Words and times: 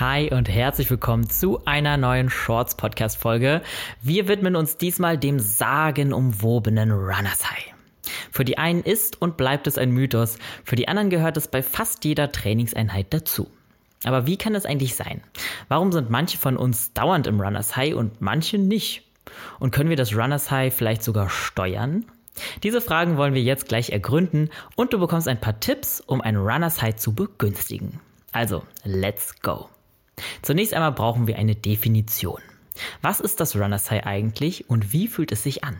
Hi 0.00 0.32
und 0.32 0.48
herzlich 0.48 0.88
willkommen 0.90 1.28
zu 1.28 1.64
einer 1.64 1.96
neuen 1.96 2.30
Shorts 2.30 2.76
Podcast 2.76 3.18
Folge. 3.18 3.62
Wir 4.00 4.28
widmen 4.28 4.54
uns 4.54 4.76
diesmal 4.76 5.18
dem 5.18 5.40
sagenumwobenen 5.40 6.92
Runners 6.92 7.50
High. 7.50 7.74
Für 8.30 8.44
die 8.44 8.58
einen 8.58 8.84
ist 8.84 9.20
und 9.20 9.36
bleibt 9.36 9.66
es 9.66 9.76
ein 9.76 9.90
Mythos, 9.90 10.38
für 10.62 10.76
die 10.76 10.86
anderen 10.86 11.10
gehört 11.10 11.36
es 11.36 11.48
bei 11.48 11.64
fast 11.64 12.04
jeder 12.04 12.30
Trainingseinheit 12.30 13.08
dazu. 13.10 13.50
Aber 14.04 14.24
wie 14.28 14.36
kann 14.36 14.54
es 14.54 14.66
eigentlich 14.66 14.94
sein? 14.94 15.20
Warum 15.66 15.90
sind 15.90 16.10
manche 16.10 16.38
von 16.38 16.56
uns 16.56 16.92
dauernd 16.92 17.26
im 17.26 17.40
Runners 17.40 17.74
High 17.74 17.96
und 17.96 18.20
manche 18.20 18.58
nicht? 18.58 19.02
Und 19.58 19.72
können 19.72 19.90
wir 19.90 19.96
das 19.96 20.14
Runners 20.14 20.52
High 20.52 20.72
vielleicht 20.72 21.02
sogar 21.02 21.28
steuern? 21.28 22.04
Diese 22.62 22.80
Fragen 22.80 23.16
wollen 23.16 23.34
wir 23.34 23.42
jetzt 23.42 23.66
gleich 23.66 23.90
ergründen 23.90 24.50
und 24.76 24.92
du 24.92 25.00
bekommst 25.00 25.26
ein 25.26 25.40
paar 25.40 25.58
Tipps, 25.58 26.00
um 26.00 26.20
ein 26.20 26.36
Runners 26.36 26.82
High 26.82 26.94
zu 26.94 27.16
begünstigen. 27.16 27.98
Also, 28.30 28.62
let's 28.84 29.34
go! 29.42 29.68
Zunächst 30.42 30.74
einmal 30.74 30.92
brauchen 30.92 31.26
wir 31.26 31.36
eine 31.36 31.54
Definition. 31.54 32.40
Was 33.02 33.20
ist 33.20 33.40
das 33.40 33.56
Runner's 33.56 33.90
High 33.90 34.06
eigentlich 34.06 34.68
und 34.70 34.92
wie 34.92 35.08
fühlt 35.08 35.32
es 35.32 35.42
sich 35.42 35.64
an? 35.64 35.76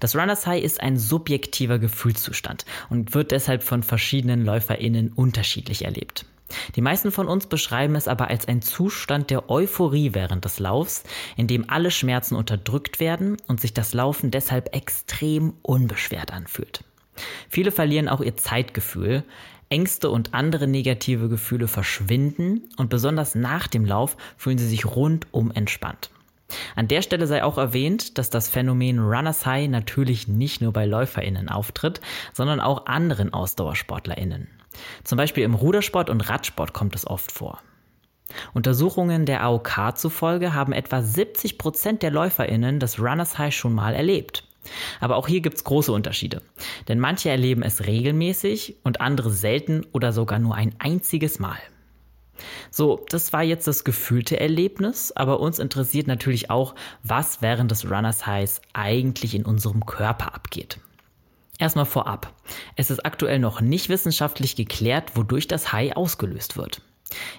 Das 0.00 0.16
Runner's 0.16 0.46
High 0.46 0.62
ist 0.62 0.80
ein 0.80 0.98
subjektiver 0.98 1.78
Gefühlszustand 1.78 2.64
und 2.88 3.14
wird 3.14 3.30
deshalb 3.30 3.62
von 3.62 3.82
verschiedenen 3.82 4.44
LäuferInnen 4.44 5.12
unterschiedlich 5.12 5.84
erlebt. 5.84 6.26
Die 6.74 6.80
meisten 6.80 7.12
von 7.12 7.28
uns 7.28 7.46
beschreiben 7.46 7.94
es 7.94 8.08
aber 8.08 8.28
als 8.28 8.48
einen 8.48 8.62
Zustand 8.62 9.30
der 9.30 9.50
Euphorie 9.50 10.14
während 10.14 10.44
des 10.44 10.58
Laufs, 10.58 11.04
in 11.36 11.46
dem 11.46 11.70
alle 11.70 11.92
Schmerzen 11.92 12.34
unterdrückt 12.34 12.98
werden 12.98 13.36
und 13.46 13.60
sich 13.60 13.72
das 13.72 13.94
Laufen 13.94 14.32
deshalb 14.32 14.74
extrem 14.74 15.54
unbeschwert 15.62 16.32
anfühlt. 16.32 16.84
Viele 17.48 17.70
verlieren 17.70 18.08
auch 18.08 18.20
ihr 18.20 18.36
Zeitgefühl, 18.36 19.24
Ängste 19.70 20.10
und 20.10 20.34
andere 20.34 20.66
negative 20.66 21.28
Gefühle 21.28 21.68
verschwinden 21.68 22.68
und 22.76 22.90
besonders 22.90 23.36
nach 23.36 23.68
dem 23.68 23.84
Lauf 23.84 24.16
fühlen 24.36 24.58
sie 24.58 24.66
sich 24.66 24.84
rundum 24.84 25.52
entspannt. 25.52 26.10
An 26.74 26.88
der 26.88 27.02
Stelle 27.02 27.28
sei 27.28 27.44
auch 27.44 27.56
erwähnt, 27.56 28.18
dass 28.18 28.30
das 28.30 28.48
Phänomen 28.48 28.98
Runners 28.98 29.46
High 29.46 29.68
natürlich 29.68 30.26
nicht 30.26 30.60
nur 30.60 30.72
bei 30.72 30.86
LäuferInnen 30.86 31.48
auftritt, 31.48 32.00
sondern 32.32 32.58
auch 32.58 32.86
anderen 32.86 33.32
AusdauersportlerInnen. 33.32 34.48
Zum 35.04 35.16
Beispiel 35.16 35.44
im 35.44 35.54
Rudersport 35.54 36.10
und 36.10 36.28
Radsport 36.28 36.72
kommt 36.72 36.96
es 36.96 37.06
oft 37.06 37.30
vor. 37.30 37.60
Untersuchungen 38.52 39.24
der 39.24 39.42
AOK 39.44 39.96
zufolge 39.96 40.52
haben 40.52 40.72
etwa 40.72 41.00
70 41.00 41.58
Prozent 41.58 42.02
der 42.02 42.10
LäuferInnen 42.10 42.80
das 42.80 42.98
Runners 42.98 43.38
High 43.38 43.54
schon 43.54 43.74
mal 43.74 43.94
erlebt. 43.94 44.49
Aber 45.00 45.16
auch 45.16 45.28
hier 45.28 45.40
gibt 45.40 45.56
es 45.56 45.64
große 45.64 45.92
Unterschiede. 45.92 46.42
Denn 46.88 47.00
manche 47.00 47.30
erleben 47.30 47.62
es 47.62 47.86
regelmäßig 47.86 48.76
und 48.84 49.00
andere 49.00 49.30
selten 49.30 49.86
oder 49.92 50.12
sogar 50.12 50.38
nur 50.38 50.54
ein 50.54 50.74
einziges 50.78 51.38
Mal. 51.38 51.58
So, 52.70 53.04
das 53.08 53.32
war 53.32 53.42
jetzt 53.42 53.66
das 53.66 53.84
gefühlte 53.84 54.40
Erlebnis, 54.40 55.12
aber 55.12 55.40
uns 55.40 55.58
interessiert 55.58 56.06
natürlich 56.06 56.50
auch, 56.50 56.74
was 57.02 57.42
während 57.42 57.70
des 57.70 57.90
Runners 57.90 58.26
Highs 58.26 58.62
eigentlich 58.72 59.34
in 59.34 59.44
unserem 59.44 59.84
Körper 59.84 60.34
abgeht. 60.34 60.78
Erstmal 61.58 61.84
vorab. 61.84 62.32
Es 62.76 62.90
ist 62.90 63.04
aktuell 63.04 63.38
noch 63.38 63.60
nicht 63.60 63.90
wissenschaftlich 63.90 64.56
geklärt, 64.56 65.16
wodurch 65.16 65.46
das 65.46 65.72
High 65.72 65.94
ausgelöst 65.94 66.56
wird. 66.56 66.80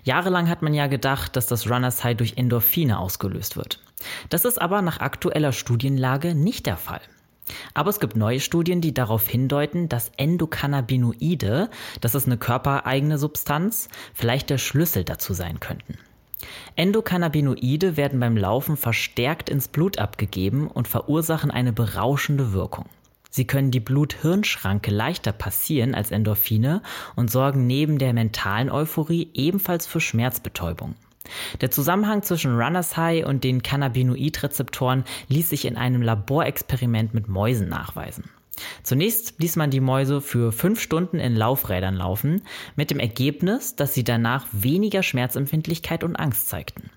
Jahrelang 0.04 0.50
hat 0.50 0.62
man 0.62 0.74
ja 0.74 0.88
gedacht, 0.88 1.36
dass 1.36 1.48
das 1.48 1.70
Runners 1.70 2.04
High 2.04 2.18
durch 2.18 2.34
Endorphine 2.38 3.00
ausgelöst 3.00 3.58
wird. 3.58 3.80
Das 4.30 4.46
ist 4.46 4.62
aber 4.62 4.82
nach 4.82 5.00
aktueller 5.00 5.52
Studienlage 5.52 6.36
nicht 6.36 6.66
der 6.66 6.78
Fall. 6.78 7.02
Aber 7.74 7.90
es 7.90 8.00
gibt 8.00 8.16
neue 8.16 8.40
Studien, 8.40 8.82
die 8.82 8.94
darauf 8.94 9.28
hindeuten, 9.28 9.90
dass 9.90 10.12
Endokannabinoide, 10.18 11.70
das 12.00 12.16
ist 12.16 12.28
eine 12.28 12.38
körpereigene 12.38 13.18
Substanz, 13.18 13.90
vielleicht 14.14 14.50
der 14.50 14.58
Schlüssel 14.58 15.04
dazu 15.04 15.34
sein 15.34 15.60
könnten. 15.60 15.98
Endokannabinoide 16.76 17.98
werden 17.98 18.20
beim 18.20 18.38
Laufen 18.38 18.78
verstärkt 18.78 19.50
ins 19.50 19.68
Blut 19.68 20.00
abgegeben 20.00 20.68
und 20.68 20.88
verursachen 20.88 21.52
eine 21.52 21.74
berauschende 21.74 22.54
Wirkung. 22.54 22.86
Sie 23.32 23.48
können 23.48 23.72
die 23.72 23.80
Blut-Hirn-Schranke 23.80 24.92
leichter 24.92 25.32
passieren 25.32 25.96
als 25.96 26.12
Endorphine 26.12 26.84
und 27.16 27.32
sorgen 27.32 27.66
neben 27.66 27.98
der 27.98 28.14
mentalen 28.14 28.70
Euphorie 28.70 29.30
ebenfalls 29.34 29.88
für 29.88 30.02
Schmerzbetäubung. 30.02 30.96
Der 31.62 31.72
Zusammenhang 31.72 32.24
zwischen 32.24 32.60
Runners 32.60 32.98
High 32.98 33.26
und 33.26 33.44
den 33.44 33.64
Cannabinoidrezeptoren 33.64 35.06
ließ 35.30 35.50
sich 35.50 35.66
in 35.66 35.78
einem 35.78 36.02
Laborexperiment 36.02 37.14
mit 37.14 37.30
Mäusen 37.30 37.70
nachweisen. 37.70 38.26
Zunächst 38.84 39.36
ließ 39.40 39.56
man 39.56 39.72
die 39.72 39.80
Mäuse 39.80 40.22
für 40.22 40.52
fünf 40.52 40.82
Stunden 40.82 41.20
in 41.20 41.36
Laufrädern 41.36 41.96
laufen, 41.96 42.42
mit 42.76 42.92
dem 42.92 43.00
Ergebnis, 43.00 43.76
dass 43.76 43.94
sie 43.94 44.04
danach 44.04 44.46
weniger 44.52 45.04
Schmerzempfindlichkeit 45.04 46.04
und 46.04 46.18
Angst 46.18 46.50
zeigten. 46.50 46.90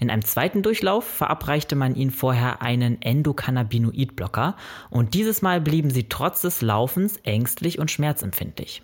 In 0.00 0.10
einem 0.10 0.24
zweiten 0.24 0.62
Durchlauf 0.62 1.04
verabreichte 1.04 1.76
man 1.76 1.94
ihnen 1.94 2.10
vorher 2.10 2.62
einen 2.62 3.02
Endokannabinoidblocker 3.02 4.56
und 4.90 5.14
dieses 5.14 5.42
Mal 5.42 5.60
blieben 5.60 5.90
sie 5.90 6.08
trotz 6.08 6.40
des 6.40 6.62
Laufens 6.62 7.18
ängstlich 7.24 7.78
und 7.78 7.90
schmerzempfindlich. 7.90 8.82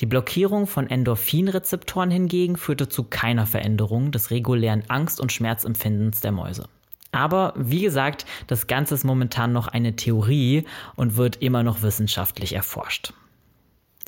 Die 0.00 0.06
Blockierung 0.06 0.66
von 0.66 0.88
Endorphinrezeptoren 0.88 2.10
hingegen 2.10 2.56
führte 2.56 2.88
zu 2.88 3.04
keiner 3.04 3.46
Veränderung 3.46 4.10
des 4.10 4.30
regulären 4.30 4.84
Angst- 4.88 5.20
und 5.20 5.32
Schmerzempfindens 5.32 6.20
der 6.20 6.32
Mäuse. 6.32 6.68
Aber 7.12 7.54
wie 7.56 7.82
gesagt, 7.82 8.26
das 8.46 8.66
Ganze 8.66 8.94
ist 8.94 9.04
momentan 9.04 9.52
noch 9.52 9.68
eine 9.68 9.96
Theorie 9.96 10.64
und 10.96 11.16
wird 11.16 11.36
immer 11.36 11.62
noch 11.62 11.82
wissenschaftlich 11.82 12.54
erforscht. 12.54 13.12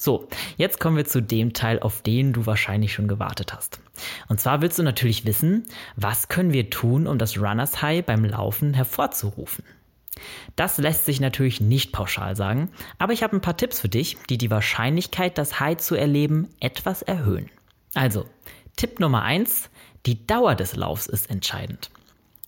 So, 0.02 0.28
jetzt 0.56 0.80
kommen 0.80 0.96
wir 0.96 1.04
zu 1.04 1.20
dem 1.20 1.52
Teil, 1.52 1.78
auf 1.78 2.00
den 2.00 2.32
du 2.32 2.46
wahrscheinlich 2.46 2.94
schon 2.94 3.06
gewartet 3.06 3.52
hast. 3.52 3.80
Und 4.28 4.40
zwar 4.40 4.62
willst 4.62 4.78
du 4.78 4.82
natürlich 4.82 5.26
wissen, 5.26 5.66
was 5.94 6.28
können 6.28 6.54
wir 6.54 6.70
tun, 6.70 7.06
um 7.06 7.18
das 7.18 7.36
Runners 7.36 7.82
High 7.82 8.02
beim 8.06 8.24
Laufen 8.24 8.72
hervorzurufen? 8.72 9.62
Das 10.56 10.78
lässt 10.78 11.04
sich 11.04 11.20
natürlich 11.20 11.60
nicht 11.60 11.92
pauschal 11.92 12.34
sagen, 12.34 12.70
aber 12.96 13.12
ich 13.12 13.22
habe 13.22 13.36
ein 13.36 13.42
paar 13.42 13.58
Tipps 13.58 13.78
für 13.78 13.90
dich, 13.90 14.16
die 14.30 14.38
die 14.38 14.50
Wahrscheinlichkeit, 14.50 15.36
das 15.36 15.60
High 15.60 15.76
zu 15.76 15.96
erleben, 15.96 16.48
etwas 16.60 17.02
erhöhen. 17.02 17.50
Also, 17.92 18.24
Tipp 18.76 19.00
Nummer 19.00 19.22
eins: 19.22 19.68
die 20.06 20.26
Dauer 20.26 20.54
des 20.54 20.76
Laufs 20.76 21.08
ist 21.08 21.28
entscheidend. 21.28 21.90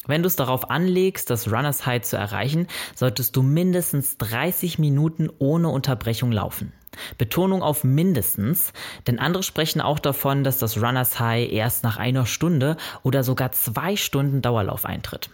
Wenn 0.06 0.22
du 0.22 0.26
es 0.26 0.36
darauf 0.36 0.70
anlegst, 0.70 1.28
das 1.28 1.52
Runners 1.52 1.84
High 1.84 2.00
zu 2.00 2.16
erreichen, 2.16 2.66
solltest 2.94 3.36
du 3.36 3.42
mindestens 3.42 4.16
30 4.16 4.78
Minuten 4.78 5.28
ohne 5.38 5.68
Unterbrechung 5.68 6.32
laufen. 6.32 6.72
Betonung 7.18 7.62
auf 7.62 7.84
mindestens, 7.84 8.72
denn 9.06 9.18
andere 9.18 9.42
sprechen 9.42 9.80
auch 9.80 9.98
davon, 9.98 10.44
dass 10.44 10.58
das 10.58 10.76
Runners 10.80 11.18
High 11.18 11.50
erst 11.50 11.84
nach 11.84 11.96
einer 11.96 12.26
Stunde 12.26 12.76
oder 13.02 13.24
sogar 13.24 13.52
zwei 13.52 13.96
Stunden 13.96 14.42
Dauerlauf 14.42 14.84
eintritt. 14.84 15.30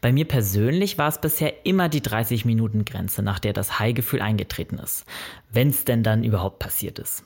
Bei 0.00 0.12
mir 0.12 0.26
persönlich 0.26 0.98
war 0.98 1.08
es 1.08 1.20
bisher 1.20 1.64
immer 1.66 1.88
die 1.88 2.02
30 2.02 2.44
Minuten 2.44 2.84
Grenze, 2.84 3.22
nach 3.22 3.38
der 3.38 3.52
das 3.52 3.78
High-Gefühl 3.78 4.20
eingetreten 4.20 4.78
ist, 4.78 5.04
wenn 5.50 5.70
es 5.70 5.84
denn 5.84 6.02
dann 6.02 6.24
überhaupt 6.24 6.58
passiert 6.58 6.98
ist. 6.98 7.24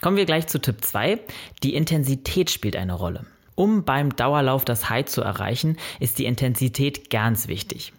Kommen 0.00 0.16
wir 0.16 0.24
gleich 0.24 0.46
zu 0.46 0.58
Tipp 0.60 0.84
2. 0.84 1.20
Die 1.62 1.74
Intensität 1.74 2.50
spielt 2.50 2.74
eine 2.74 2.94
Rolle. 2.94 3.26
Um 3.54 3.84
beim 3.84 4.16
Dauerlauf 4.16 4.64
das 4.64 4.88
High 4.88 5.04
zu 5.04 5.20
erreichen, 5.20 5.76
ist 5.98 6.18
die 6.18 6.24
Intensität 6.24 7.10
ganz 7.10 7.46
wichtig. 7.46 7.92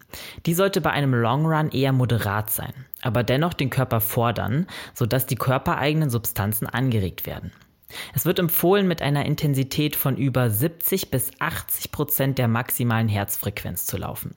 Die 0.44 0.54
sollte 0.54 0.80
bei 0.80 0.90
einem 0.90 1.14
Long 1.14 1.46
Run 1.46 1.70
eher 1.70 1.92
moderat 1.92 2.50
sein, 2.50 2.74
aber 3.02 3.22
dennoch 3.22 3.52
den 3.52 3.70
Körper 3.70 4.00
fordern, 4.00 4.66
sodass 4.94 5.26
die 5.26 5.36
körpereigenen 5.36 6.10
Substanzen 6.10 6.66
angeregt 6.66 7.26
werden. 7.26 7.52
Es 8.14 8.24
wird 8.24 8.38
empfohlen, 8.38 8.88
mit 8.88 9.02
einer 9.02 9.26
Intensität 9.26 9.96
von 9.96 10.16
über 10.16 10.48
70 10.48 11.10
bis 11.10 11.30
80 11.38 11.92
Prozent 11.92 12.38
der 12.38 12.48
maximalen 12.48 13.08
Herzfrequenz 13.08 13.84
zu 13.84 13.98
laufen. 13.98 14.34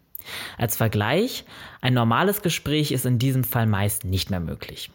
Als 0.58 0.76
Vergleich, 0.76 1.46
ein 1.82 1.94
normales 1.94 2.42
Gespräch 2.42 2.92
ist 2.92 3.06
in 3.06 3.20
diesem 3.20 3.44
Fall 3.44 3.68
meist 3.68 4.06
nicht 4.06 4.30
mehr 4.30 4.40
möglich. 4.40 4.92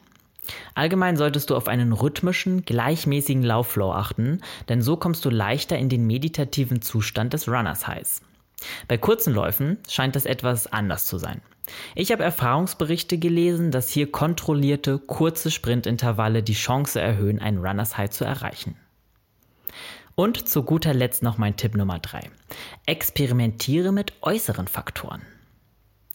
Allgemein 0.75 1.17
solltest 1.17 1.51
du 1.51 1.57
auf 1.57 1.69
einen 1.69 1.93
rhythmischen, 1.93 2.65
gleichmäßigen 2.65 3.43
Laufflow 3.43 3.93
achten, 3.93 4.41
denn 4.69 4.83
so 4.83 4.97
kommst 4.97 5.25
du 5.25 5.31
leichter 5.31 5.79
in 5.79 5.89
den 5.89 6.07
meditativen 6.07 6.83
Zustand 6.83 7.33
des 7.33 7.47
Runners 7.47 7.87
Highs. 7.87 8.23
Bei 8.89 8.99
kurzen 8.99 9.33
Läufen 9.33 9.79
scheint 9.89 10.17
das 10.17 10.27
etwas 10.27 10.67
anders 10.67 11.07
zu 11.07 11.19
sein. 11.19 11.41
Ich 11.95 12.13
habe 12.13 12.23
Erfahrungsberichte 12.23 13.19
gelesen, 13.19 13.71
dass 13.71 13.89
hier 13.89 14.11
kontrollierte, 14.11 14.99
kurze 14.99 15.51
Sprintintervalle 15.51 16.43
die 16.43 16.55
Chance 16.55 17.01
erhöhen, 17.01 17.39
ein 17.39 17.59
Runners 17.59 17.97
High 17.97 18.11
zu 18.11 18.25
erreichen. 18.25 18.77
Und 20.15 20.49
zu 20.49 20.63
guter 20.63 20.93
Letzt 20.93 21.23
noch 21.23 21.39
mein 21.39 21.57
Tipp 21.57 21.75
Nummer 21.75 21.99
3. 21.99 22.31
Experimentiere 22.87 23.93
mit 23.93 24.13
äußeren 24.23 24.69
Faktoren. 24.69 25.23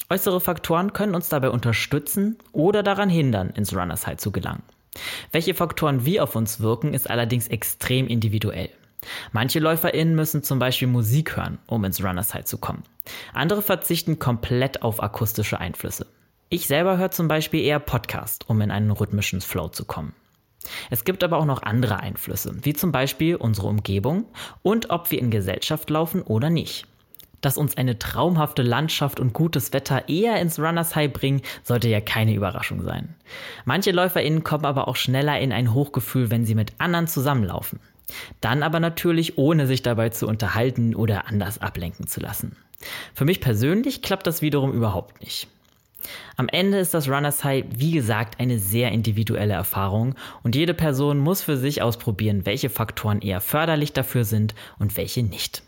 Äußere 0.09 0.39
Faktoren 0.39 0.93
können 0.93 1.15
uns 1.15 1.29
dabei 1.29 1.49
unterstützen 1.49 2.37
oder 2.51 2.83
daran 2.83 3.09
hindern, 3.09 3.49
ins 3.49 3.75
Runners 3.75 4.05
High 4.05 4.17
zu 4.17 4.31
gelangen. 4.31 4.61
Welche 5.31 5.55
Faktoren 5.55 6.05
wie 6.05 6.19
auf 6.19 6.35
uns 6.35 6.59
wirken, 6.59 6.93
ist 6.93 7.09
allerdings 7.09 7.47
extrem 7.47 8.07
individuell. 8.07 8.69
Manche 9.31 9.59
LäuferInnen 9.59 10.15
müssen 10.15 10.43
zum 10.43 10.59
Beispiel 10.59 10.87
Musik 10.87 11.37
hören, 11.37 11.57
um 11.67 11.83
ins 11.83 12.03
Runners 12.03 12.33
High 12.33 12.45
zu 12.45 12.57
kommen. 12.57 12.83
Andere 13.33 13.61
verzichten 13.61 14.19
komplett 14.19 14.81
auf 14.81 15.01
akustische 15.01 15.59
Einflüsse. 15.59 16.07
Ich 16.49 16.67
selber 16.67 16.97
höre 16.97 17.11
zum 17.11 17.27
Beispiel 17.27 17.61
eher 17.61 17.79
Podcast, 17.79 18.49
um 18.49 18.61
in 18.61 18.71
einen 18.71 18.91
rhythmischen 18.91 19.41
Flow 19.41 19.67
zu 19.67 19.85
kommen. 19.85 20.13
Es 20.89 21.03
gibt 21.03 21.23
aber 21.23 21.37
auch 21.37 21.45
noch 21.45 21.63
andere 21.63 21.99
Einflüsse, 21.99 22.55
wie 22.61 22.73
zum 22.73 22.91
Beispiel 22.91 23.35
unsere 23.35 23.67
Umgebung 23.67 24.25
und 24.63 24.89
ob 24.89 25.11
wir 25.11 25.19
in 25.19 25.31
Gesellschaft 25.31 25.89
laufen 25.89 26.21
oder 26.21 26.49
nicht. 26.49 26.87
Dass 27.41 27.57
uns 27.57 27.77
eine 27.77 27.99
traumhafte 27.99 28.63
Landschaft 28.63 29.19
und 29.19 29.33
gutes 29.33 29.71
Wetter 29.73 30.09
eher 30.09 30.39
ins 30.41 30.57
Runners 30.57 30.95
High 30.95 31.13
bringen, 31.13 31.41
sollte 31.63 31.87
ja 31.89 32.01
keine 32.01 32.33
Überraschung 32.33 32.81
sein. 32.81 33.15
Manche 33.65 33.91
LäuferInnen 33.91 34.43
kommen 34.43 34.65
aber 34.65 34.87
auch 34.87 34.95
schneller 34.95 35.39
in 35.39 35.51
ein 35.51 35.73
Hochgefühl, 35.73 36.31
wenn 36.31 36.45
sie 36.45 36.55
mit 36.55 36.73
anderen 36.79 37.07
zusammenlaufen. 37.07 37.79
Dann 38.41 38.63
aber 38.63 38.79
natürlich 38.79 39.37
ohne 39.37 39.67
sich 39.67 39.81
dabei 39.81 40.09
zu 40.09 40.27
unterhalten 40.27 40.95
oder 40.95 41.27
anders 41.27 41.59
ablenken 41.59 42.07
zu 42.07 42.19
lassen. 42.19 42.55
Für 43.13 43.25
mich 43.25 43.41
persönlich 43.41 44.01
klappt 44.01 44.27
das 44.27 44.41
wiederum 44.41 44.73
überhaupt 44.73 45.21
nicht. 45.21 45.47
Am 46.37 46.47
Ende 46.49 46.77
ist 46.77 46.93
das 46.93 47.09
Runners 47.09 47.43
High, 47.43 47.65
wie 47.75 47.91
gesagt, 47.91 48.39
eine 48.39 48.59
sehr 48.59 48.91
individuelle 48.91 49.53
Erfahrung 49.53 50.15
und 50.43 50.55
jede 50.55 50.73
Person 50.73 51.17
muss 51.17 51.41
für 51.41 51.57
sich 51.57 51.81
ausprobieren, 51.81 52.45
welche 52.45 52.69
Faktoren 52.69 53.21
eher 53.21 53.41
förderlich 53.41 53.93
dafür 53.93 54.23
sind 54.23 54.53
und 54.77 54.97
welche 54.97 55.23
nicht. 55.23 55.63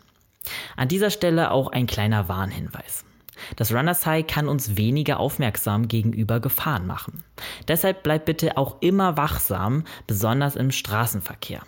An 0.76 0.88
dieser 0.88 1.10
Stelle 1.10 1.50
auch 1.50 1.72
ein 1.72 1.86
kleiner 1.86 2.28
Warnhinweis. 2.28 3.04
Das 3.56 3.72
Runners 3.72 4.04
High 4.04 4.26
kann 4.26 4.48
uns 4.48 4.76
weniger 4.76 5.20
aufmerksam 5.20 5.88
gegenüber 5.88 6.40
Gefahren 6.40 6.86
machen. 6.86 7.22
Deshalb 7.68 8.02
bleibt 8.02 8.24
bitte 8.24 8.56
auch 8.56 8.76
immer 8.80 9.16
wachsam, 9.16 9.84
besonders 10.06 10.56
im 10.56 10.70
Straßenverkehr. 10.70 11.62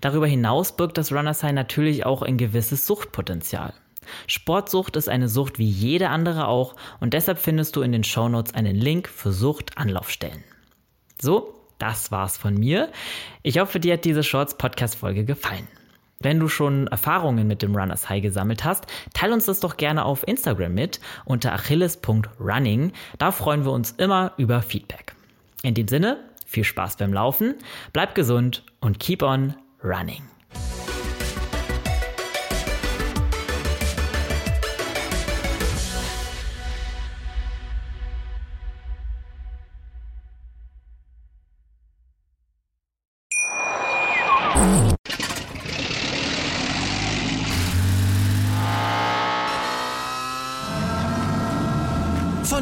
Darüber 0.00 0.26
hinaus 0.26 0.76
birgt 0.76 0.98
das 0.98 1.12
Runners 1.12 1.42
High 1.42 1.52
natürlich 1.52 2.06
auch 2.06 2.22
ein 2.22 2.38
gewisses 2.38 2.86
Suchtpotenzial. 2.86 3.74
Sportsucht 4.26 4.96
ist 4.96 5.08
eine 5.08 5.28
Sucht 5.28 5.58
wie 5.58 5.68
jede 5.68 6.10
andere 6.10 6.48
auch 6.48 6.76
und 7.00 7.14
deshalb 7.14 7.38
findest 7.38 7.76
du 7.76 7.82
in 7.82 7.92
den 7.92 8.04
Shownotes 8.04 8.54
einen 8.54 8.76
Link 8.76 9.08
für 9.08 9.32
Suchtanlaufstellen. 9.32 10.44
So, 11.20 11.54
das 11.78 12.10
war's 12.10 12.38
von 12.38 12.54
mir. 12.54 12.90
Ich 13.42 13.58
hoffe, 13.58 13.80
dir 13.80 13.94
hat 13.94 14.04
diese 14.04 14.22
Shorts 14.22 14.56
Podcast 14.56 14.96
Folge 14.96 15.24
gefallen. 15.24 15.68
Wenn 16.18 16.40
du 16.40 16.48
schon 16.48 16.86
Erfahrungen 16.86 17.46
mit 17.46 17.60
dem 17.60 17.76
Runners 17.76 18.08
High 18.08 18.22
gesammelt 18.22 18.64
hast, 18.64 18.86
teil 19.12 19.32
uns 19.32 19.44
das 19.44 19.60
doch 19.60 19.76
gerne 19.76 20.04
auf 20.06 20.26
Instagram 20.26 20.72
mit 20.72 21.00
unter 21.26 21.52
achilles.running. 21.52 22.92
Da 23.18 23.32
freuen 23.32 23.64
wir 23.64 23.72
uns 23.72 23.92
immer 23.92 24.32
über 24.38 24.62
Feedback. 24.62 25.14
In 25.62 25.74
dem 25.74 25.88
Sinne, 25.88 26.18
viel 26.46 26.64
Spaß 26.64 26.96
beim 26.96 27.12
Laufen, 27.12 27.54
bleib 27.92 28.14
gesund 28.14 28.64
und 28.80 28.98
keep 28.98 29.22
on 29.22 29.54
running. 29.86 30.35